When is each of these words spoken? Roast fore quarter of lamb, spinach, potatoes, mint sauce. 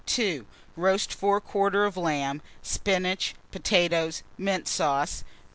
Roast 0.75 1.13
fore 1.13 1.39
quarter 1.39 1.85
of 1.85 1.95
lamb, 1.95 2.41
spinach, 2.63 3.35
potatoes, 3.51 4.23
mint 4.35 4.67
sauce. 4.67 5.23